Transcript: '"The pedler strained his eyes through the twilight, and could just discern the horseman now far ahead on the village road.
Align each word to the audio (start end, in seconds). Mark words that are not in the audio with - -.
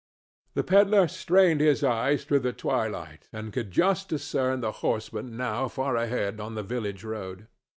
'"The 0.55 0.63
pedler 0.63 1.07
strained 1.07 1.61
his 1.61 1.83
eyes 1.83 2.23
through 2.25 2.39
the 2.39 2.53
twilight, 2.53 3.29
and 3.31 3.53
could 3.53 3.69
just 3.69 4.09
discern 4.09 4.61
the 4.61 4.71
horseman 4.81 5.37
now 5.37 5.67
far 5.67 5.95
ahead 5.95 6.39
on 6.39 6.55
the 6.55 6.63
village 6.63 7.03
road. 7.03 7.45